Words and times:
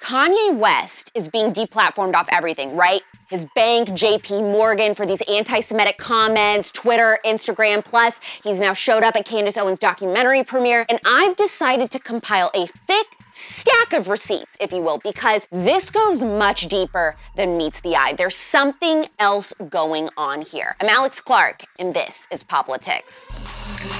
Kanye 0.00 0.56
West 0.56 1.10
is 1.14 1.28
being 1.28 1.52
deplatformed 1.52 2.14
off 2.14 2.28
everything, 2.32 2.76
right? 2.76 3.02
his 3.28 3.44
bank, 3.54 3.90
JP 3.90 4.50
Morgan, 4.52 4.94
for 4.94 5.06
these 5.06 5.22
anti 5.30 5.60
Semitic 5.60 5.98
comments, 5.98 6.70
Twitter, 6.70 7.18
Instagram. 7.24 7.84
Plus, 7.84 8.20
he's 8.42 8.58
now 8.58 8.72
showed 8.72 9.02
up 9.02 9.16
at 9.16 9.24
Candace 9.24 9.56
Owens' 9.56 9.78
documentary 9.78 10.42
premiere. 10.42 10.84
And 10.88 10.98
I've 11.04 11.36
decided 11.36 11.90
to 11.92 11.98
compile 11.98 12.50
a 12.54 12.66
thick 12.66 13.06
stack 13.30 13.92
of 13.92 14.08
receipts, 14.08 14.56
if 14.60 14.72
you 14.72 14.82
will, 14.82 14.98
because 14.98 15.46
this 15.52 15.90
goes 15.90 16.22
much 16.22 16.68
deeper 16.68 17.14
than 17.36 17.56
meets 17.56 17.80
the 17.82 17.94
eye. 17.94 18.14
There's 18.14 18.36
something 18.36 19.06
else 19.18 19.52
going 19.68 20.08
on 20.16 20.40
here. 20.40 20.74
I'm 20.80 20.88
Alex 20.88 21.20
Clark, 21.20 21.64
and 21.78 21.94
this 21.94 22.26
is 22.32 22.42
POPlitics. 22.42 23.97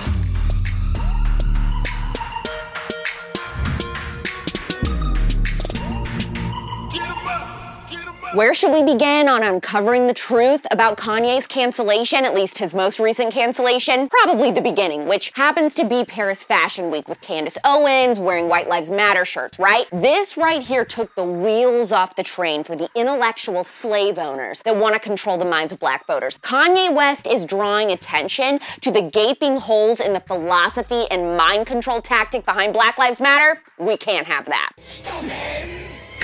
Where 8.38 8.54
should 8.54 8.70
we 8.70 8.84
begin 8.84 9.28
on 9.28 9.42
uncovering 9.42 10.06
the 10.06 10.14
truth 10.14 10.64
about 10.70 10.96
Kanye's 10.96 11.48
cancellation, 11.48 12.24
at 12.24 12.34
least 12.34 12.58
his 12.58 12.72
most 12.72 13.00
recent 13.00 13.32
cancellation? 13.32 14.08
Probably 14.08 14.52
the 14.52 14.60
beginning, 14.60 15.06
which 15.08 15.32
happens 15.34 15.74
to 15.74 15.84
be 15.84 16.04
Paris 16.04 16.44
Fashion 16.44 16.88
Week 16.88 17.08
with 17.08 17.20
Candace 17.20 17.58
Owens 17.64 18.20
wearing 18.20 18.48
White 18.48 18.68
Lives 18.68 18.92
Matter 18.92 19.24
shirts, 19.24 19.58
right? 19.58 19.86
This 19.90 20.36
right 20.36 20.62
here 20.62 20.84
took 20.84 21.12
the 21.16 21.24
wheels 21.24 21.90
off 21.90 22.14
the 22.14 22.22
train 22.22 22.62
for 22.62 22.76
the 22.76 22.88
intellectual 22.94 23.64
slave 23.64 24.18
owners 24.18 24.62
that 24.62 24.76
want 24.76 24.94
to 24.94 25.00
control 25.00 25.36
the 25.36 25.44
minds 25.44 25.72
of 25.72 25.80
black 25.80 26.06
voters. 26.06 26.38
Kanye 26.38 26.94
West 26.94 27.26
is 27.26 27.44
drawing 27.44 27.90
attention 27.90 28.60
to 28.82 28.92
the 28.92 29.02
gaping 29.02 29.56
holes 29.56 29.98
in 29.98 30.12
the 30.12 30.20
philosophy 30.20 31.06
and 31.10 31.36
mind 31.36 31.66
control 31.66 32.00
tactic 32.00 32.44
behind 32.44 32.72
Black 32.72 32.98
Lives 32.98 33.20
Matter. 33.20 33.60
We 33.78 33.96
can't 33.96 34.28
have 34.28 34.44
that. 34.44 34.70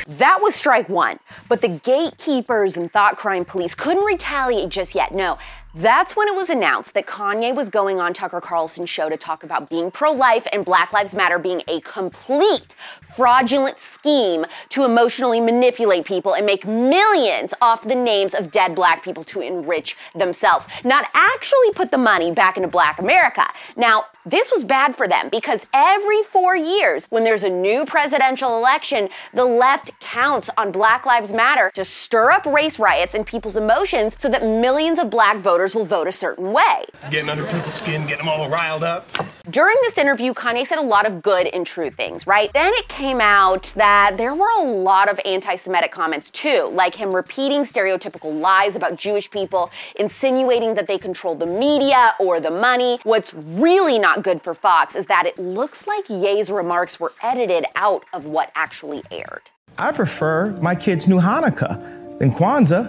That 0.06 0.41
was 0.42 0.55
strike 0.55 0.88
one. 0.88 1.19
But 1.48 1.60
the 1.60 1.69
gatekeepers 1.69 2.77
and 2.77 2.92
thought 2.92 3.16
crime 3.16 3.44
police 3.44 3.74
couldn't 3.74 4.05
retaliate 4.05 4.69
just 4.69 4.94
yet. 4.94 5.14
No, 5.14 5.36
that's 5.75 6.14
when 6.14 6.28
it 6.28 6.34
was 6.34 6.50
announced 6.50 6.94
that 6.94 7.06
Kanye 7.06 7.55
was 7.55 7.69
going 7.69 7.98
on 7.98 8.14
Tucker 8.14 8.41
Carlson's 8.41 8.89
show 8.89 9.08
to 9.08 9.17
talk 9.17 9.42
about 9.42 9.69
being 9.69 9.91
pro 9.91 10.12
life 10.12 10.47
and 10.53 10.64
Black 10.64 10.92
Lives 10.92 11.14
Matter 11.14 11.39
being 11.39 11.62
a 11.66 11.81
complete 11.81 12.77
fraudulent 13.16 13.78
scheme 13.78 14.44
to 14.69 14.84
emotionally 14.84 15.41
manipulate 15.41 16.05
people 16.05 16.34
and 16.34 16.47
make 16.47 16.64
millions 16.66 17.55
off 17.61 17.83
the 17.83 17.94
names 17.94 18.34
of 18.34 18.50
dead 18.50 18.75
black 18.75 19.03
people 19.03 19.25
to 19.25 19.41
enrich 19.41 19.97
themselves, 20.14 20.66
not 20.84 21.06
actually 21.14 21.72
put 21.75 21.91
the 21.91 21.98
money 21.98 22.31
back 22.33 22.56
into 22.56 22.69
black 22.69 23.00
America. 23.00 23.44
Now, 23.77 24.05
this 24.27 24.50
was 24.53 24.64
bad 24.64 24.94
for 24.94 25.06
them 25.09 25.28
because 25.28 25.69
every 25.72 26.22
four 26.25 26.56
years, 26.56 27.06
when 27.11 27.25
there's 27.25 27.44
a 27.44 27.50
new 27.50 27.84
presidential 27.84 28.56
election, 28.56 29.09
the 29.33 29.44
left 29.44 29.98
counts 30.00 30.50
on 30.56 30.72
Black 30.72 31.06
Lives 31.06 31.33
Matter 31.33 31.70
to 31.75 31.84
stir 31.84 32.31
up 32.31 32.47
race 32.47 32.78
riots 32.78 33.14
and 33.14 33.27
people's 33.27 33.56
emotions 33.56 34.16
so 34.19 34.28
that 34.28 34.42
millions 34.42 34.98
of 34.98 35.11
black 35.11 35.38
voters 35.38 35.63
voters 35.64 35.74
will 35.74 35.84
vote 35.84 36.06
a 36.06 36.12
certain 36.12 36.52
way. 36.52 36.84
Getting 37.10 37.30
under 37.30 37.44
people's 37.46 37.72
skin, 37.72 38.02
getting 38.02 38.18
them 38.18 38.28
all 38.28 38.50
riled 38.50 38.82
up. 38.82 39.08
During 39.50 39.76
this 39.82 39.96
interview, 39.96 40.34
Kanye 40.34 40.66
said 40.66 40.78
a 40.78 40.82
lot 40.82 41.06
of 41.06 41.22
good 41.22 41.46
and 41.48 41.66
true 41.66 41.90
things, 41.90 42.26
right? 42.26 42.52
Then 42.52 42.72
it 42.74 42.88
came 42.88 43.20
out 43.20 43.72
that 43.76 44.16
there 44.18 44.34
were 44.34 44.50
a 44.58 44.62
lot 44.62 45.08
of 45.08 45.18
anti 45.24 45.56
Semitic 45.56 45.91
comments 45.91 46.30
too, 46.30 46.69
like 46.72 46.94
him 46.94 47.14
repeating 47.14 47.62
stereotypical 47.62 48.38
lies 48.38 48.76
about 48.76 48.97
Jewish 48.97 49.30
people, 49.30 49.70
insinuating 49.97 50.74
that 50.74 50.86
they 50.86 50.98
control 50.98 51.34
the 51.34 51.47
media 51.47 52.12
or 52.20 52.41
the 52.41 52.50
money. 52.50 52.98
What's 53.04 53.32
really 53.32 53.98
not 53.98 54.22
good 54.22 54.42
for 54.42 54.53
Fox 54.54 54.94
is 54.97 55.06
that 55.06 55.24
it 55.26 55.38
looks 55.38 55.86
like 55.86 56.04
Ye's 56.10 56.50
remarks 56.50 57.00
were 57.00 57.12
edited 57.22 57.64
out 57.76 58.04
of 58.12 58.26
what 58.26 58.50
actually 58.54 59.03
aired. 59.10 59.42
I 59.78 59.92
prefer 59.92 60.50
my 60.60 60.74
kids 60.74 61.08
knew 61.08 61.20
Hanukkah 61.20 62.19
than 62.19 62.32
Kwanzaa. 62.32 62.86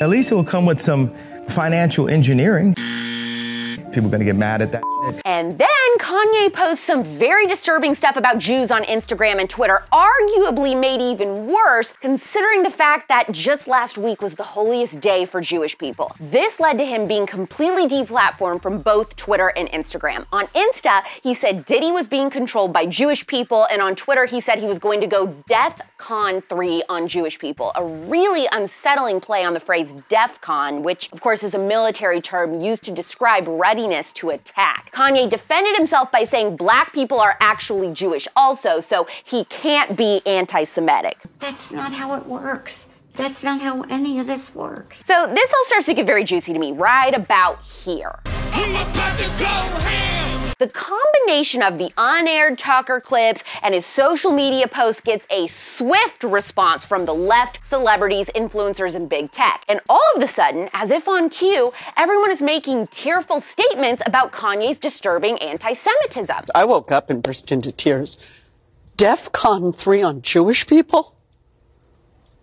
At 0.00 0.10
least 0.10 0.30
it 0.30 0.34
will 0.34 0.44
come 0.44 0.66
with 0.66 0.80
some 0.80 1.12
financial 1.50 2.08
engineering. 2.08 2.74
People 3.92 4.06
are 4.06 4.10
gonna 4.10 4.24
get 4.24 4.36
mad 4.36 4.62
at 4.62 4.72
that. 4.72 4.82
And 5.24 5.58
then 5.58 5.68
Kanye 5.98 6.52
posts 6.52 6.84
some 6.84 7.02
very 7.02 7.46
disturbing 7.46 7.94
stuff 7.94 8.16
about 8.16 8.38
Jews 8.38 8.70
on 8.70 8.84
Instagram 8.84 9.40
and 9.40 9.48
Twitter, 9.48 9.84
arguably 9.92 10.78
made 10.78 11.00
even 11.00 11.46
worse 11.46 11.92
considering 11.92 12.62
the 12.62 12.70
fact 12.70 13.08
that 13.08 13.30
just 13.32 13.66
last 13.66 13.96
week 13.96 14.20
was 14.20 14.34
the 14.34 14.42
holiest 14.42 15.00
day 15.00 15.24
for 15.24 15.40
Jewish 15.40 15.78
people. 15.78 16.14
This 16.20 16.60
led 16.60 16.78
to 16.78 16.84
him 16.84 17.06
being 17.06 17.26
completely 17.26 17.86
deplatformed 17.86 18.60
from 18.60 18.82
both 18.82 19.16
Twitter 19.16 19.52
and 19.56 19.68
Instagram. 19.70 20.26
On 20.32 20.46
Insta, 20.48 21.02
he 21.22 21.34
said 21.34 21.64
Diddy 21.64 21.92
was 21.92 22.06
being 22.06 22.28
controlled 22.28 22.72
by 22.72 22.84
Jewish 22.84 23.26
people, 23.26 23.66
and 23.70 23.80
on 23.80 23.94
Twitter, 23.96 24.26
he 24.26 24.40
said 24.40 24.58
he 24.58 24.66
was 24.66 24.78
going 24.78 25.00
to 25.00 25.06
go 25.06 25.28
DEF 25.46 25.80
CON 25.96 26.42
3 26.42 26.82
on 26.88 27.08
Jewish 27.08 27.38
people. 27.38 27.72
A 27.76 27.84
really 27.84 28.46
unsettling 28.52 29.20
play 29.20 29.44
on 29.44 29.52
the 29.52 29.60
phrase 29.60 29.92
DEF 30.08 30.40
CON, 30.40 30.82
which 30.82 31.10
of 31.12 31.20
course 31.20 31.42
is 31.42 31.54
a 31.54 31.58
military 31.58 32.20
term 32.20 32.60
used 32.60 32.84
to 32.84 32.90
describe 32.90 33.46
readiness 33.46 34.12
to 34.14 34.30
attack. 34.30 34.90
Kanye 34.92 35.28
defended 35.30 35.77
himself 35.78 36.12
by 36.12 36.24
saying 36.24 36.56
black 36.56 36.92
people 36.92 37.20
are 37.20 37.36
actually 37.40 37.92
Jewish 37.92 38.28
also, 38.36 38.80
so 38.80 39.06
he 39.24 39.44
can't 39.44 39.96
be 39.96 40.20
anti 40.26 40.64
Semitic. 40.64 41.16
That's 41.38 41.72
not 41.72 41.92
how 41.92 42.14
it 42.14 42.26
works. 42.26 42.88
That's 43.14 43.42
not 43.42 43.62
how 43.62 43.82
any 43.82 44.18
of 44.20 44.26
this 44.26 44.54
works. 44.54 45.02
So 45.04 45.26
this 45.26 45.52
all 45.52 45.64
starts 45.64 45.86
to 45.86 45.94
get 45.94 46.06
very 46.06 46.24
juicy 46.24 46.52
to 46.52 46.58
me 46.58 46.72
right 46.72 47.14
about 47.14 47.62
here. 47.62 48.20
The 50.58 50.66
combination 50.66 51.62
of 51.62 51.78
the 51.78 51.92
unaired 51.96 52.58
Tucker 52.58 52.98
clips 53.00 53.44
and 53.62 53.74
his 53.74 53.86
social 53.86 54.32
media 54.32 54.66
posts 54.66 55.00
gets 55.00 55.24
a 55.30 55.46
swift 55.46 56.24
response 56.24 56.84
from 56.84 57.04
the 57.04 57.14
left, 57.14 57.64
celebrities, 57.64 58.28
influencers, 58.34 58.96
and 58.96 59.08
big 59.08 59.30
tech. 59.30 59.64
And 59.68 59.80
all 59.88 60.02
of 60.16 60.22
a 60.22 60.26
sudden, 60.26 60.68
as 60.72 60.90
if 60.90 61.06
on 61.06 61.30
cue, 61.30 61.72
everyone 61.96 62.32
is 62.32 62.42
making 62.42 62.88
tearful 62.88 63.40
statements 63.40 64.02
about 64.04 64.32
Kanye's 64.32 64.80
disturbing 64.80 65.38
anti 65.38 65.74
Semitism. 65.74 66.46
I 66.56 66.64
woke 66.64 66.90
up 66.90 67.08
and 67.08 67.22
burst 67.22 67.52
into 67.52 67.70
tears. 67.70 68.16
DEF 68.96 69.30
CON 69.30 69.72
3 69.72 70.02
on 70.02 70.22
Jewish 70.22 70.66
people? 70.66 71.14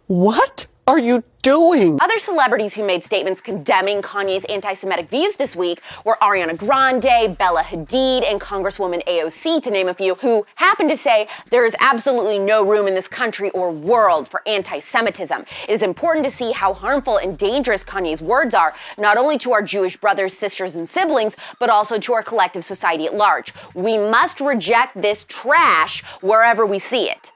What? 0.07 0.67
Are 0.87 0.99
you 0.99 1.23
doing? 1.41 1.97
Other 1.99 2.17
celebrities 2.19 2.75
who 2.75 2.83
made 2.83 3.03
statements 3.03 3.41
condemning 3.41 4.03
Kanye's 4.03 4.45
anti 4.45 4.75
Semitic 4.75 5.09
views 5.09 5.35
this 5.35 5.55
week 5.55 5.81
were 6.03 6.17
Ariana 6.21 6.55
Grande, 6.55 7.35
Bella 7.37 7.63
Hadid, 7.63 8.23
and 8.29 8.39
Congresswoman 8.39 9.03
AOC, 9.05 9.63
to 9.63 9.71
name 9.71 9.87
a 9.87 9.95
few, 9.95 10.13
who 10.15 10.45
happened 10.55 10.89
to 10.89 10.97
say 10.97 11.27
there 11.49 11.65
is 11.65 11.75
absolutely 11.79 12.37
no 12.37 12.63
room 12.63 12.87
in 12.87 12.93
this 12.93 13.07
country 13.07 13.49
or 13.51 13.71
world 13.71 14.27
for 14.27 14.43
anti 14.45 14.79
Semitism. 14.79 15.41
It 15.67 15.71
is 15.71 15.81
important 15.81 16.23
to 16.25 16.31
see 16.31 16.51
how 16.51 16.73
harmful 16.73 17.17
and 17.17 17.35
dangerous 17.35 17.83
Kanye's 17.83 18.21
words 18.21 18.53
are, 18.53 18.75
not 18.99 19.17
only 19.17 19.39
to 19.39 19.53
our 19.53 19.63
Jewish 19.63 19.97
brothers, 19.97 20.37
sisters, 20.37 20.75
and 20.75 20.87
siblings, 20.87 21.35
but 21.59 21.71
also 21.71 21.97
to 21.97 22.13
our 22.13 22.23
collective 22.23 22.63
society 22.63 23.07
at 23.07 23.15
large. 23.15 23.53
We 23.73 23.97
must 23.97 24.39
reject 24.39 25.01
this 25.01 25.25
trash 25.27 26.03
wherever 26.21 26.65
we 26.65 26.77
see 26.77 27.09
it. 27.09 27.31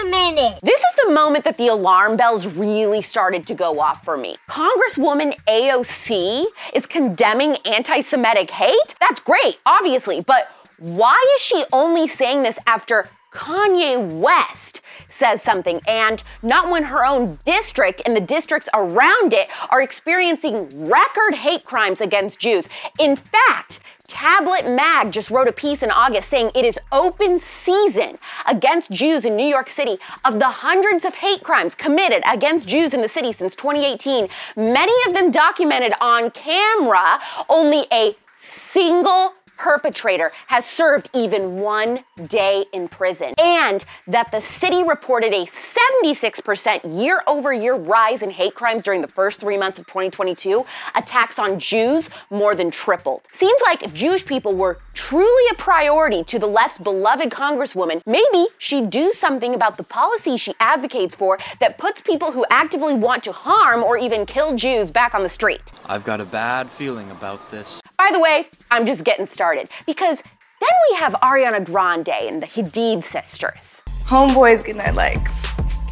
A 0.00 0.04
minute. 0.04 0.58
This 0.62 0.80
is 0.80 0.96
the 1.04 1.12
moment 1.12 1.44
that 1.44 1.58
the 1.58 1.68
alarm 1.68 2.16
bells 2.16 2.46
really 2.46 3.02
started 3.02 3.46
to 3.48 3.54
go 3.54 3.80
off 3.80 4.04
for 4.04 4.16
me. 4.16 4.36
Congresswoman 4.48 5.36
AOC 5.46 6.46
is 6.72 6.86
condemning 6.86 7.56
anti 7.66 8.00
Semitic 8.00 8.50
hate? 8.50 8.94
That's 9.00 9.20
great, 9.20 9.58
obviously, 9.66 10.22
but 10.26 10.48
why 10.78 11.22
is 11.36 11.42
she 11.42 11.62
only 11.72 12.08
saying 12.08 12.42
this 12.42 12.58
after 12.66 13.08
Kanye 13.30 14.20
West 14.20 14.80
says 15.08 15.42
something, 15.42 15.80
and 15.86 16.22
not 16.42 16.70
when 16.70 16.84
her 16.84 17.04
own 17.04 17.38
district 17.44 18.02
and 18.04 18.16
the 18.16 18.20
districts 18.20 18.68
around 18.74 19.32
it 19.32 19.48
are 19.70 19.82
experiencing 19.82 20.86
record 20.86 21.34
hate 21.34 21.64
crimes 21.64 22.00
against 22.00 22.38
Jews. 22.38 22.68
In 22.98 23.16
fact, 23.16 23.80
Tablet 24.08 24.66
Mag 24.66 25.12
just 25.12 25.30
wrote 25.30 25.46
a 25.46 25.52
piece 25.52 25.84
in 25.84 25.90
August 25.92 26.28
saying 26.28 26.50
it 26.56 26.64
is 26.64 26.80
open 26.90 27.38
season 27.38 28.18
against 28.48 28.90
Jews 28.90 29.24
in 29.24 29.36
New 29.36 29.46
York 29.46 29.68
City. 29.68 29.98
Of 30.24 30.40
the 30.40 30.48
hundreds 30.48 31.04
of 31.04 31.14
hate 31.14 31.44
crimes 31.44 31.76
committed 31.76 32.24
against 32.28 32.66
Jews 32.66 32.92
in 32.92 33.02
the 33.02 33.08
city 33.08 33.32
since 33.32 33.54
2018, 33.54 34.28
many 34.56 34.92
of 35.06 35.14
them 35.14 35.30
documented 35.30 35.92
on 36.00 36.32
camera, 36.32 37.20
only 37.48 37.84
a 37.92 38.12
single 38.34 39.34
perpetrator 39.60 40.32
has 40.46 40.64
served 40.64 41.10
even 41.14 41.58
one 41.58 42.02
day 42.28 42.64
in 42.72 42.88
prison, 42.88 43.34
and 43.38 43.84
that 44.06 44.30
the 44.32 44.40
city 44.40 44.82
reported 44.82 45.34
a 45.34 45.44
76% 45.44 46.80
year 46.98 47.22
over 47.26 47.52
year 47.52 47.74
rise 47.76 48.22
in 48.22 48.30
hate 48.30 48.54
crimes 48.54 48.82
during 48.82 49.02
the 49.02 49.08
first 49.08 49.38
three 49.38 49.58
months 49.58 49.78
of 49.78 49.86
2022, 49.86 50.64
attacks 50.94 51.38
on 51.38 51.58
Jews 51.58 52.08
more 52.30 52.54
than 52.54 52.70
tripled. 52.70 53.28
Seems 53.32 53.60
like 53.62 53.82
if 53.82 53.92
Jewish 53.92 54.24
people 54.24 54.54
were 54.54 54.78
truly 54.94 55.44
a 55.50 55.54
priority 55.56 56.24
to 56.24 56.38
the 56.38 56.46
left's 56.46 56.78
beloved 56.78 57.28
Congresswoman, 57.28 58.00
maybe 58.06 58.46
she'd 58.56 58.88
do 58.88 59.12
something 59.12 59.54
about 59.54 59.76
the 59.76 59.84
policy 59.84 60.38
she 60.38 60.54
advocates 60.60 61.14
for 61.14 61.38
that 61.60 61.76
puts 61.76 62.00
people 62.00 62.32
who 62.32 62.46
actively 62.50 62.94
want 62.94 63.22
to 63.24 63.32
harm 63.32 63.82
or 63.84 63.98
even 63.98 64.24
kill 64.24 64.56
Jews 64.56 64.90
back 64.90 65.14
on 65.14 65.22
the 65.22 65.28
street. 65.28 65.70
I've 65.84 66.04
got 66.04 66.20
a 66.22 66.24
bad 66.24 66.70
feeling 66.70 67.10
about 67.10 67.50
this. 67.50 67.78
By 68.00 68.08
the 68.12 68.18
way, 68.18 68.48
I'm 68.70 68.86
just 68.86 69.04
getting 69.04 69.26
started 69.26 69.68
because 69.84 70.22
then 70.22 70.70
we 70.88 70.96
have 70.96 71.12
Ariana 71.16 71.62
Grande 71.62 72.08
and 72.08 72.42
the 72.42 72.46
Hadid 72.46 73.04
sisters. 73.04 73.82
Homeboy's 74.04 74.62
gonna 74.62 74.90
like 74.94 75.22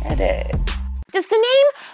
get 0.03 0.19
it. 0.19 0.69
Does 1.13 1.27
the 1.27 1.37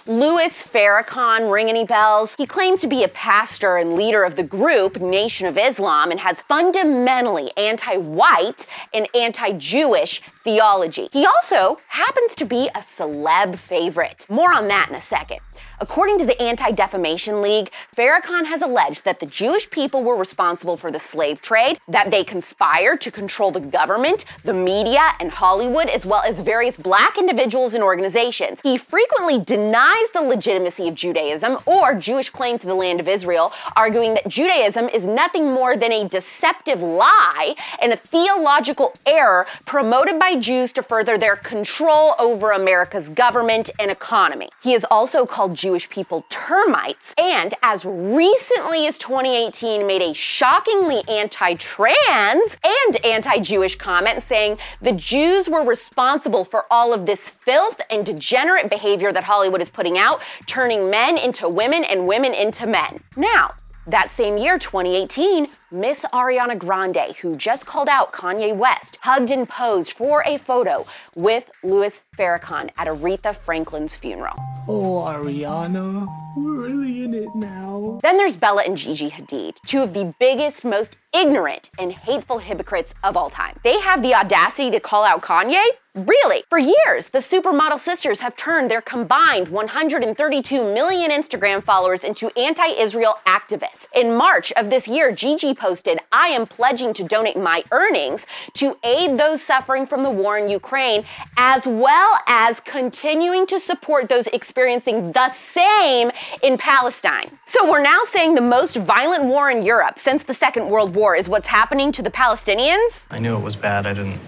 name 0.07 0.19
Louis 0.21 0.63
Farrakhan 0.63 1.51
ring 1.51 1.67
any 1.67 1.83
bells? 1.83 2.33
He 2.35 2.45
claims 2.45 2.79
to 2.81 2.87
be 2.87 3.03
a 3.03 3.09
pastor 3.09 3.75
and 3.75 3.93
leader 3.93 4.23
of 4.23 4.37
the 4.37 4.43
group 4.43 5.01
Nation 5.01 5.47
of 5.47 5.57
Islam 5.57 6.11
and 6.11 6.19
has 6.21 6.39
fundamentally 6.39 7.51
anti 7.57 7.97
white 7.97 8.67
and 8.93 9.09
anti 9.13 9.51
Jewish 9.57 10.21
theology. 10.45 11.09
He 11.11 11.25
also 11.25 11.77
happens 11.89 12.35
to 12.35 12.45
be 12.45 12.69
a 12.69 12.79
celeb 12.79 13.55
favorite. 13.55 14.25
More 14.29 14.53
on 14.53 14.69
that 14.69 14.87
in 14.87 14.95
a 14.95 15.01
second. 15.01 15.39
According 15.79 16.19
to 16.19 16.25
the 16.25 16.41
Anti 16.41 16.71
Defamation 16.71 17.41
League, 17.41 17.69
Farrakhan 17.95 18.45
has 18.45 18.61
alleged 18.61 19.03
that 19.03 19.19
the 19.19 19.25
Jewish 19.25 19.69
people 19.69 20.03
were 20.03 20.15
responsible 20.15 20.77
for 20.77 20.89
the 20.89 20.99
slave 20.99 21.41
trade, 21.41 21.79
that 21.89 22.11
they 22.11 22.23
conspired 22.23 23.01
to 23.01 23.11
control 23.11 23.51
the 23.51 23.59
government, 23.59 24.23
the 24.43 24.53
media, 24.53 25.01
and 25.19 25.29
Hollywood, 25.31 25.89
as 25.89 26.05
well 26.05 26.21
as 26.23 26.39
various 26.39 26.77
black 26.77 27.17
individuals 27.17 27.73
and 27.73 27.83
organizations. 27.83 28.61
He 28.61 28.77
frequently 28.77 29.39
denies 29.39 30.09
the 30.13 30.21
legitimacy 30.21 30.87
of 30.87 30.95
Judaism 30.95 31.57
or 31.65 31.93
Jewish 31.93 32.29
claim 32.29 32.57
to 32.59 32.67
the 32.67 32.75
land 32.75 33.01
of 33.01 33.09
Israel, 33.09 33.51
arguing 33.75 34.13
that 34.13 34.29
Judaism 34.29 34.87
is 34.89 35.03
nothing 35.03 35.51
more 35.51 35.75
than 35.75 35.91
a 35.91 36.07
deceptive 36.07 36.81
lie 36.81 37.55
and 37.81 37.91
a 37.91 37.97
theological 37.97 38.93
error 39.05 39.45
promoted 39.65 40.19
by 40.19 40.35
Jews 40.35 40.71
to 40.73 40.83
further 40.83 41.17
their 41.17 41.35
control 41.35 42.15
over 42.17 42.51
America's 42.51 43.09
government 43.09 43.69
and 43.79 43.91
economy. 43.91 44.49
He 44.61 44.73
is 44.73 44.85
also 44.89 45.25
called 45.25 45.53
Jewish 45.65 45.89
people 45.89 46.23
termites, 46.29 47.15
and 47.17 47.55
as 47.63 47.85
recently 47.85 48.85
as 48.85 48.99
2018 48.99 49.87
made 49.87 50.03
a 50.03 50.13
shockingly 50.13 51.01
anti 51.09 51.55
trans 51.55 52.55
and 52.63 53.03
anti 53.03 53.39
Jewish 53.39 53.75
comment 53.75 54.21
saying 54.21 54.59
the 54.83 54.91
Jews 54.91 55.49
were 55.49 55.65
responsible 55.65 56.45
for 56.45 56.65
all 56.69 56.93
of 56.93 57.07
this 57.07 57.31
filth 57.31 57.81
and 57.89 58.05
degenerate 58.05 58.69
behavior 58.69 59.11
that 59.11 59.23
Hollywood 59.23 59.59
is 59.59 59.71
putting 59.71 59.97
out, 59.97 60.21
turning 60.45 60.87
men 60.91 61.17
into 61.17 61.49
women 61.49 61.83
and 61.83 62.05
women 62.05 62.35
into 62.35 62.67
men. 62.67 62.99
Now, 63.17 63.55
that 63.87 64.11
same 64.11 64.37
year, 64.37 64.57
2018, 64.57 65.47
Miss 65.71 66.05
Ariana 66.13 66.57
Grande, 66.57 67.15
who 67.21 67.35
just 67.35 67.65
called 67.65 67.87
out 67.87 68.11
Kanye 68.13 68.55
West, 68.55 68.97
hugged 69.01 69.31
and 69.31 69.47
posed 69.47 69.93
for 69.93 70.23
a 70.25 70.37
photo 70.37 70.85
with 71.15 71.49
Louis 71.63 72.01
Farrakhan 72.17 72.69
at 72.77 72.87
Aretha 72.87 73.35
Franklin's 73.35 73.95
funeral. 73.95 74.35
Oh, 74.67 75.03
Ariana, 75.05 76.07
we're 76.35 76.67
really 76.67 77.03
in 77.03 77.13
it 77.13 77.29
now. 77.35 77.99
Then 78.01 78.17
there's 78.17 78.35
Bella 78.37 78.63
and 78.65 78.75
Gigi 78.77 79.09
Hadid, 79.11 79.57
two 79.65 79.83
of 79.83 79.93
the 79.93 80.13
biggest, 80.19 80.65
most 80.65 80.97
ignorant, 81.15 81.69
and 81.79 81.91
hateful 81.91 82.37
hypocrites 82.37 82.93
of 83.03 83.15
all 83.15 83.29
time. 83.29 83.57
They 83.63 83.79
have 83.79 84.03
the 84.03 84.13
audacity 84.13 84.69
to 84.71 84.79
call 84.79 85.05
out 85.05 85.21
Kanye? 85.21 85.63
Really? 85.95 86.43
For 86.49 86.59
years, 86.59 87.07
the 87.07 87.19
supermodel 87.19 87.79
sisters 87.79 88.19
have 88.19 88.35
turned 88.35 88.69
their 88.69 88.81
combined 88.81 89.47
132 89.47 90.73
million 90.73 91.09
Instagram 91.09 91.63
followers 91.63 92.03
into 92.03 92.37
anti 92.37 92.65
Israel 92.65 93.17
activists. 93.25 93.87
In 93.95 94.17
March 94.17 94.51
of 94.57 94.69
this 94.69 94.89
year, 94.89 95.13
Gigi 95.13 95.53
posted, 95.53 95.99
I 96.11 96.27
am 96.27 96.47
pledging 96.47 96.93
to 96.95 97.05
donate 97.05 97.37
my 97.37 97.63
earnings 97.71 98.27
to 98.55 98.77
aid 98.83 99.17
those 99.17 99.41
suffering 99.41 99.85
from 99.85 100.03
the 100.03 100.11
war 100.11 100.37
in 100.37 100.49
Ukraine, 100.49 101.05
as 101.37 101.65
well 101.65 102.19
as 102.27 102.59
continuing 102.59 103.47
to 103.47 103.57
support 103.57 104.09
those 104.09 104.27
experiencing 104.27 105.13
the 105.13 105.29
same 105.29 106.11
in 106.43 106.57
Palestine. 106.57 107.29
So 107.45 107.71
we're 107.71 107.81
now 107.81 108.01
saying 108.11 108.35
the 108.35 108.41
most 108.41 108.75
violent 108.75 109.23
war 109.23 109.49
in 109.49 109.63
Europe 109.63 109.97
since 109.97 110.23
the 110.23 110.33
Second 110.33 110.67
World 110.67 110.93
War 110.93 111.04
is 111.13 111.27
what's 111.27 111.47
happening 111.47 111.91
to 111.91 112.01
the 112.01 112.09
Palestinians? 112.09 113.05
I 113.11 113.19
knew 113.19 113.35
it 113.35 113.41
was 113.41 113.57
bad. 113.57 113.85
I 113.85 113.93
didn't. 113.93 114.21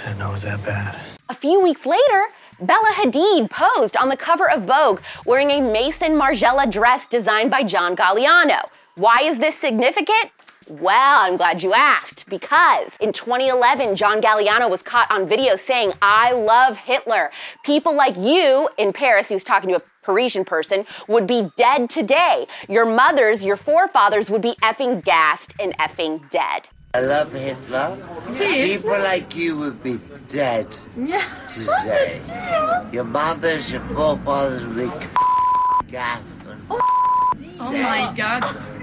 I 0.00 0.06
didn't 0.06 0.18
know 0.18 0.30
it 0.30 0.32
was 0.32 0.42
that 0.42 0.64
bad. 0.64 1.00
A 1.28 1.34
few 1.34 1.60
weeks 1.62 1.86
later, 1.86 2.26
Bella 2.60 2.90
Hadid 2.94 3.50
posed 3.50 3.96
on 3.96 4.08
the 4.08 4.16
cover 4.16 4.50
of 4.50 4.64
Vogue 4.64 5.00
wearing 5.24 5.50
a 5.52 5.60
Maison 5.60 6.12
Margiela 6.12 6.68
dress 6.68 7.06
designed 7.06 7.52
by 7.52 7.62
John 7.62 7.94
Galliano. 7.94 8.62
Why 8.96 9.20
is 9.22 9.38
this 9.38 9.56
significant? 9.56 10.32
Well, 10.70 11.22
I'm 11.22 11.34
glad 11.34 11.64
you 11.64 11.74
asked 11.74 12.28
because 12.28 12.96
in 13.00 13.12
2011, 13.12 13.96
John 13.96 14.20
Galliano 14.22 14.70
was 14.70 14.82
caught 14.82 15.10
on 15.10 15.26
video 15.26 15.56
saying, 15.56 15.92
I 16.00 16.30
love 16.30 16.76
Hitler. 16.76 17.32
People 17.64 17.92
like 17.92 18.16
you 18.16 18.68
in 18.78 18.92
Paris, 18.92 19.26
he 19.26 19.34
was 19.34 19.42
talking 19.42 19.70
to 19.70 19.76
a 19.76 19.80
Parisian 20.02 20.44
person, 20.44 20.86
would 21.08 21.26
be 21.26 21.50
dead 21.56 21.90
today. 21.90 22.46
Your 22.68 22.86
mothers, 22.86 23.42
your 23.42 23.56
forefathers 23.56 24.30
would 24.30 24.42
be 24.42 24.52
effing 24.62 25.02
gassed 25.04 25.54
and 25.58 25.76
effing 25.78 26.30
dead. 26.30 26.68
I 26.94 27.00
love 27.00 27.32
Hitler. 27.32 27.98
People 28.36 28.90
like 28.90 29.34
you 29.34 29.56
would 29.56 29.82
be 29.82 29.98
dead 30.28 30.70
today. 31.48 32.20
Your 32.92 33.04
mothers, 33.04 33.70
your 33.70 33.80
forefathers 33.80 34.64
would 34.64 34.76
be 34.76 35.06
gassed. 35.90 36.24
And 36.48 36.62
Oh, 36.70 36.80
oh 37.58 37.72
my 37.72 38.12
god. 38.16 38.79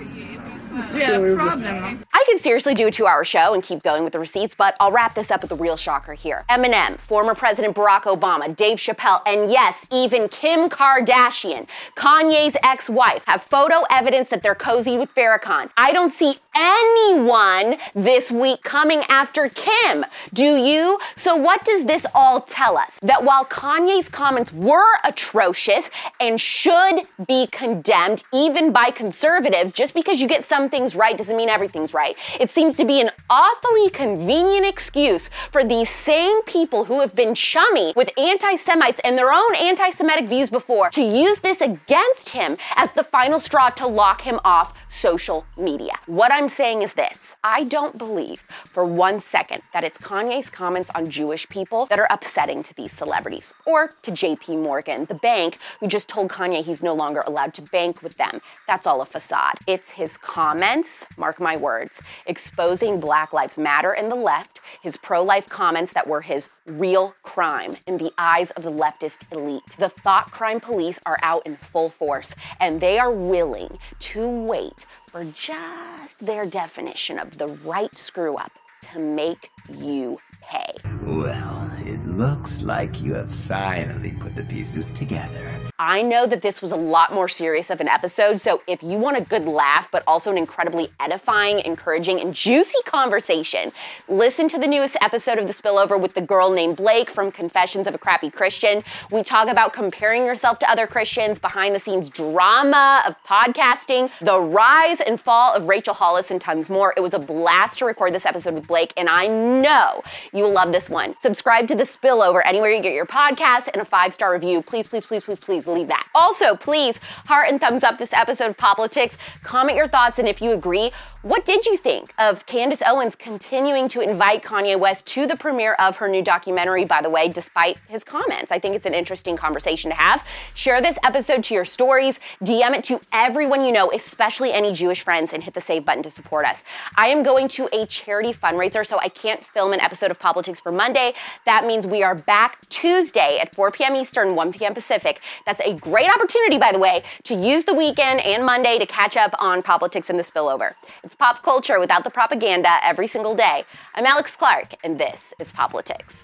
A 0.77 1.35
problem. 1.35 2.06
Could 2.27 2.41
seriously 2.41 2.73
do 2.73 2.87
a 2.87 2.91
two 2.91 3.07
hour 3.07 3.23
show 3.23 3.53
and 3.53 3.63
keep 3.63 3.83
going 3.83 4.03
with 4.03 4.11
the 4.11 4.19
receipts, 4.19 4.53
but 4.53 4.75
I'll 4.81 4.91
wrap 4.91 5.15
this 5.15 5.31
up 5.31 5.43
with 5.43 5.51
a 5.53 5.55
real 5.55 5.77
shocker 5.77 6.13
here. 6.13 6.43
Eminem, 6.49 6.99
former 6.99 7.33
President 7.33 7.73
Barack 7.73 8.01
Obama, 8.01 8.53
Dave 8.53 8.79
Chappelle, 8.79 9.21
and 9.25 9.49
yes, 9.49 9.87
even 9.93 10.27
Kim 10.27 10.67
Kardashian, 10.67 11.67
Kanye's 11.95 12.57
ex 12.63 12.89
wife, 12.89 13.23
have 13.27 13.43
photo 13.43 13.83
evidence 13.89 14.27
that 14.27 14.41
they're 14.41 14.55
cozy 14.55 14.97
with 14.97 15.15
Farrakhan. 15.15 15.69
I 15.77 15.93
don't 15.93 16.11
see 16.11 16.35
anyone 16.53 17.77
this 17.95 18.29
week 18.29 18.61
coming 18.61 19.03
after 19.07 19.47
Kim. 19.47 20.05
Do 20.33 20.57
you? 20.57 20.99
So, 21.15 21.33
what 21.33 21.63
does 21.63 21.85
this 21.85 22.05
all 22.13 22.41
tell 22.41 22.77
us? 22.77 22.99
That 23.03 23.23
while 23.23 23.45
Kanye's 23.45 24.09
comments 24.09 24.51
were 24.51 24.97
atrocious 25.05 25.89
and 26.19 26.41
should 26.41 27.07
be 27.25 27.47
condemned, 27.53 28.23
even 28.33 28.73
by 28.73 28.91
conservatives, 28.91 29.71
just 29.71 29.93
because 29.93 30.19
you 30.19 30.27
get 30.27 30.43
some 30.43 30.67
things 30.67 30.93
right 30.93 31.17
doesn't 31.17 31.37
mean 31.37 31.47
everything's 31.47 31.93
right. 31.93 32.16
It 32.39 32.49
seems 32.49 32.75
to 32.77 32.85
be 32.85 33.01
an 33.01 33.09
awfully 33.29 33.89
convenient 33.89 34.65
excuse 34.65 35.29
for 35.51 35.63
these 35.63 35.89
same 35.89 36.41
people 36.43 36.85
who 36.85 36.99
have 37.01 37.15
been 37.15 37.35
chummy 37.35 37.93
with 37.95 38.11
anti 38.17 38.55
Semites 38.55 38.99
and 39.03 39.17
their 39.17 39.31
own 39.31 39.55
anti 39.55 39.89
Semitic 39.89 40.27
views 40.27 40.49
before 40.49 40.89
to 40.91 41.01
use 41.01 41.39
this 41.39 41.61
against 41.61 42.29
him 42.29 42.57
as 42.75 42.91
the 42.91 43.03
final 43.03 43.39
straw 43.39 43.69
to 43.69 43.87
lock 43.87 44.21
him 44.21 44.39
off 44.43 44.73
social 44.97 45.45
media. 45.57 45.93
What 46.07 46.31
I'm 46.31 46.49
saying 46.49 46.81
is 46.81 46.93
this 46.93 47.35
I 47.43 47.65
don't 47.65 47.97
believe 47.97 48.39
for 48.65 48.83
one 48.83 49.19
second 49.19 49.61
that 49.71 49.83
it's 49.83 49.99
Kanye's 49.99 50.49
comments 50.49 50.89
on 50.95 51.07
Jewish 51.09 51.47
people 51.49 51.85
that 51.85 51.99
are 51.99 52.07
upsetting 52.09 52.63
to 52.63 52.73
these 52.73 52.93
celebrities 52.93 53.53
or 53.65 53.89
to 54.01 54.11
JP 54.11 54.63
Morgan, 54.63 55.05
the 55.05 55.15
bank 55.15 55.59
who 55.79 55.87
just 55.87 56.09
told 56.09 56.29
Kanye 56.29 56.63
he's 56.63 56.81
no 56.81 56.95
longer 56.95 57.21
allowed 57.27 57.53
to 57.55 57.61
bank 57.61 58.01
with 58.01 58.17
them. 58.17 58.41
That's 58.65 58.87
all 58.87 59.01
a 59.01 59.05
facade. 59.05 59.59
It's 59.67 59.91
his 59.91 60.17
comments, 60.17 61.05
mark 61.15 61.39
my 61.39 61.55
words, 61.55 62.01
exposing 62.25 62.99
Black 62.99 63.33
Lives 63.33 63.57
Matter 63.59 63.91
and 63.91 64.11
the 64.11 64.15
left, 64.15 64.61
his 64.81 64.97
pro 64.97 65.23
life 65.23 65.47
comments 65.47 65.93
that 65.93 66.07
were 66.07 66.21
his 66.21 66.49
real 66.65 67.13
crime 67.21 67.75
in 67.85 67.97
the 67.97 68.11
eyes 68.17 68.49
of 68.51 68.63
the 68.63 68.71
leftist 68.71 69.31
elite. 69.31 69.75
The 69.77 69.89
thought 69.89 70.31
crime 70.31 70.59
police 70.59 70.99
are 71.05 71.19
out 71.21 71.45
in 71.45 71.55
full 71.55 71.89
force 71.89 72.35
and 72.59 72.81
they 72.81 72.97
are 72.97 73.11
willing 73.11 73.77
to 73.99 74.27
wait 74.27 74.86
for 75.17 75.23
just 75.33 76.19
their 76.19 76.45
definition 76.45 77.17
of 77.17 77.39
the 77.39 77.47
right 77.65 77.97
screw 77.97 78.35
up 78.35 78.51
to 78.81 78.99
make 78.99 79.49
you 79.79 80.19
pay. 80.43 80.71
Well, 81.01 81.71
it 81.79 82.05
looks 82.05 82.61
like 82.61 83.01
you 83.01 83.15
have 83.15 83.33
finally 83.33 84.11
put 84.11 84.35
the 84.35 84.43
pieces 84.43 84.91
together. 84.91 85.56
I 85.79 86.01
know 86.01 86.25
that 86.25 86.41
this 86.41 86.59
was 86.59 86.71
a 86.71 86.75
lot 86.75 87.13
more 87.13 87.27
serious 87.27 87.69
of 87.69 87.79
an 87.81 87.87
episode, 87.87 88.41
so 88.41 88.63
if 88.65 88.81
you 88.81 88.97
want 88.97 89.15
a 89.15 89.21
good 89.21 89.45
laugh, 89.45 89.91
but 89.91 90.03
also 90.07 90.31
an 90.31 90.37
incredibly 90.37 90.89
edifying, 90.99 91.59
encouraging, 91.59 92.19
and 92.19 92.33
juicy 92.33 92.81
conversation, 92.85 93.71
listen 94.07 94.47
to 94.47 94.57
the 94.57 94.65
newest 94.65 94.97
episode 95.01 95.37
of 95.37 95.45
The 95.45 95.53
Spillover 95.53 96.01
with 96.01 96.15
the 96.15 96.21
girl 96.21 96.49
named 96.49 96.77
Blake 96.77 97.11
from 97.11 97.31
Confessions 97.31 97.85
of 97.85 97.93
a 97.93 97.99
Crappy 97.99 98.31
Christian. 98.31 98.81
We 99.11 99.21
talk 99.21 99.49
about 99.49 99.71
comparing 99.71 100.25
yourself 100.25 100.57
to 100.59 100.71
other 100.71 100.87
Christians, 100.87 101.37
behind 101.37 101.75
the 101.75 101.79
scenes 101.79 102.09
drama 102.09 103.03
of 103.05 103.15
podcasting, 103.23 104.09
the 104.19 104.41
rise 104.41 104.99
and 104.99 105.21
fall 105.21 105.53
of 105.53 105.67
Rachel 105.67 105.93
Hollis, 105.93 106.31
and 106.31 106.41
tons 106.41 106.71
more. 106.71 106.91
It 106.97 107.01
was 107.01 107.13
a 107.13 107.19
blast 107.19 107.77
to 107.77 107.85
record 107.85 108.15
this 108.15 108.25
episode 108.25 108.55
with 108.55 108.65
Blake, 108.65 108.93
and 108.97 109.07
I 109.07 109.27
know 109.27 110.01
you'll 110.33 110.51
love 110.51 110.71
this 110.71 110.89
one. 110.89 111.15
Subscribe 111.19 111.67
to 111.67 111.75
The 111.75 111.83
Spillover 111.83 112.41
anywhere 112.45 112.71
you 112.71 112.81
get 112.81 112.95
your 112.95 113.05
podcasts 113.05 113.69
and 113.71 113.79
a 113.79 113.85
five 113.85 114.11
star 114.11 114.33
review. 114.33 114.63
Please, 114.63 114.87
please, 114.87 115.05
please, 115.05 115.23
please, 115.23 115.37
please 115.37 115.66
leave 115.67 115.87
that. 115.89 116.06
Also, 116.17 116.55
please 116.55 116.99
heart 117.27 117.47
and 117.47 117.61
thumbs 117.61 117.83
up 117.83 117.99
this 117.99 118.11
episode 118.11 118.49
of 118.49 118.57
POPlitics. 118.57 119.17
Comment 119.43 119.77
your 119.77 119.87
thoughts, 119.87 120.17
and 120.17 120.27
if 120.27 120.41
you 120.41 120.51
agree, 120.51 120.91
what 121.27 121.45
did 121.45 121.65
you 121.65 121.77
think 121.77 122.13
of 122.19 122.45
Candace 122.45 122.81
Owens 122.85 123.15
continuing 123.15 123.89
to 123.89 123.99
invite 124.01 124.43
Kanye 124.43 124.79
West 124.79 125.05
to 125.07 125.25
the 125.25 125.35
premiere 125.35 125.73
of 125.73 125.97
her 125.97 126.07
new 126.07 126.23
documentary, 126.23 126.85
by 126.85 127.01
the 127.01 127.09
way, 127.09 127.27
despite 127.27 127.77
his 127.87 128.03
comments? 128.03 128.51
I 128.51 128.59
think 128.59 128.75
it's 128.75 128.85
an 128.85 128.93
interesting 128.93 129.35
conversation 129.35 129.91
to 129.91 129.97
have. 129.97 130.23
Share 130.53 130.79
this 130.79 130.97
episode 131.03 131.43
to 131.45 131.53
your 131.53 131.65
stories, 131.65 132.19
DM 132.43 132.77
it 132.77 132.83
to 132.85 133.01
everyone 133.11 133.65
you 133.65 133.73
know, 133.73 133.91
especially 133.91 134.53
any 134.53 134.71
Jewish 134.71 135.01
friends, 135.01 135.33
and 135.33 135.43
hit 135.43 135.53
the 135.53 135.59
save 135.59 135.83
button 135.85 136.01
to 136.03 136.09
support 136.09 136.45
us. 136.45 136.63
I 136.95 137.07
am 137.07 137.23
going 137.23 137.47
to 137.49 137.67
a 137.73 137.85
charity 137.87 138.31
fundraiser, 138.31 138.85
so 138.85 138.97
I 138.97 139.09
can't 139.09 139.43
film 139.43 139.73
an 139.73 139.81
episode 139.81 140.11
of 140.11 140.19
POPlitics 140.19 140.63
for 140.63 140.71
Monday. 140.71 141.13
That 141.45 141.65
means 141.65 141.85
we 141.85 142.03
are 142.03 142.15
back 142.15 142.61
Tuesday 142.69 143.39
at 143.41 143.53
4 143.53 143.71
p.m. 143.71 143.95
Eastern, 143.95 144.35
1 144.35 144.53
p.m. 144.53 144.73
Pacific. 144.73 145.21
That's 145.45 145.61
a 145.61 145.73
great 146.07 146.15
opportunity, 146.15 146.57
by 146.57 146.71
the 146.71 146.79
way, 146.79 147.03
to 147.23 147.35
use 147.35 147.65
the 147.65 147.73
weekend 147.73 148.21
and 148.21 148.45
Monday 148.45 148.77
to 148.79 148.85
catch 148.85 149.17
up 149.17 149.33
on 149.39 149.61
POPlitics 149.61 150.09
and 150.09 150.17
the 150.17 150.23
spillover. 150.23 150.73
It's 151.03 151.15
pop 151.15 151.43
culture 151.43 151.79
without 151.79 152.03
the 152.03 152.09
propaganda 152.09 152.69
every 152.83 153.07
single 153.07 153.35
day. 153.35 153.65
I'm 153.95 154.05
Alex 154.05 154.35
Clark, 154.35 154.75
and 154.83 154.99
this 154.99 155.33
is 155.39 155.51
POPlitics. 155.51 156.23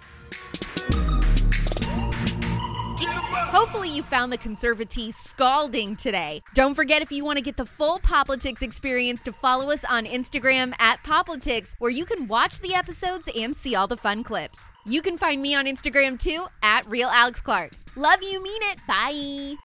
Hopefully, 3.51 3.89
you 3.89 4.01
found 4.01 4.31
the 4.31 4.37
conservatee 4.37 5.13
scalding 5.13 5.95
today. 5.95 6.41
Don't 6.55 6.73
forget, 6.73 7.01
if 7.01 7.11
you 7.11 7.23
want 7.23 7.37
to 7.37 7.43
get 7.43 7.57
the 7.57 7.65
full 7.65 7.99
POPlitics 7.99 8.61
experience, 8.63 9.21
to 9.23 9.31
follow 9.31 9.69
us 9.69 9.83
on 9.85 10.05
Instagram 10.05 10.73
at 10.79 11.03
POPlitics, 11.03 11.75
where 11.77 11.91
you 11.91 12.05
can 12.05 12.27
watch 12.27 12.61
the 12.61 12.73
episodes 12.73 13.29
and 13.35 13.55
see 13.55 13.75
all 13.75 13.87
the 13.87 13.97
fun 13.97 14.23
clips. 14.23 14.71
You 14.85 15.01
can 15.01 15.17
find 15.17 15.41
me 15.41 15.53
on 15.53 15.65
Instagram 15.65 16.17
too 16.17 16.45
at 16.63 16.85
Real 16.87 17.09
Alex 17.09 17.41
Clark. 17.41 17.73
Love 17.95 18.23
you, 18.23 18.41
mean 18.41 18.61
it. 18.63 18.79
Bye. 18.87 19.55